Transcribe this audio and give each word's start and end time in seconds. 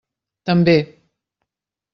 També. 0.49 0.75